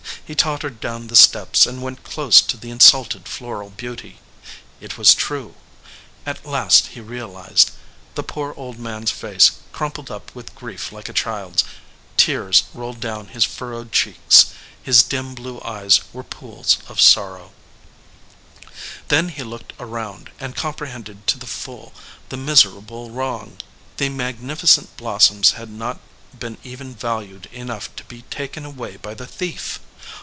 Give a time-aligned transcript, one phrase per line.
[0.31, 4.19] He tottered down the steps, and went close to the insulted floral beauty.
[4.79, 5.55] It was true.
[6.25, 7.71] At last, he realized.
[8.15, 11.63] The poor old man s face crum pled up with grief like a child s.
[12.15, 14.45] Tears rolled down his furrowed cheeks.
[14.81, 17.51] His dim blue eyes were pools of sorrow.
[17.79, 21.91] 106 THE FLOWERING BUSH Then he looked around, and comprehended to the full
[22.29, 23.57] the miserable wrong.
[23.97, 25.99] The magnificent blossoms had not
[26.39, 29.81] been even valued enough to be taken away by the thief.